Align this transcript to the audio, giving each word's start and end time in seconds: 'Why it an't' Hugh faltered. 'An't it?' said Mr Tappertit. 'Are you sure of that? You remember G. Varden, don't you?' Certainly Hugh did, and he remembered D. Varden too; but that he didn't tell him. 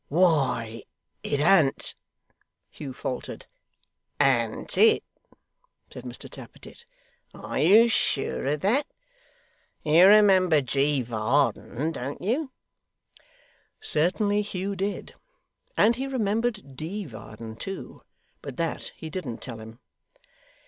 'Why 0.07 0.85
it 1.21 1.39
an't' 1.39 1.93
Hugh 2.71 2.91
faltered. 2.91 3.45
'An't 4.19 4.75
it?' 4.75 5.03
said 5.93 6.05
Mr 6.05 6.27
Tappertit. 6.27 6.85
'Are 7.35 7.59
you 7.59 7.87
sure 7.87 8.47
of 8.47 8.61
that? 8.61 8.87
You 9.83 10.07
remember 10.07 10.59
G. 10.61 11.03
Varden, 11.03 11.91
don't 11.91 12.19
you?' 12.19 12.51
Certainly 13.79 14.41
Hugh 14.41 14.75
did, 14.75 15.13
and 15.77 15.95
he 15.95 16.07
remembered 16.07 16.75
D. 16.75 17.05
Varden 17.05 17.55
too; 17.55 18.01
but 18.41 18.57
that 18.57 18.93
he 18.95 19.11
didn't 19.11 19.39
tell 19.43 19.59
him. 19.59 19.77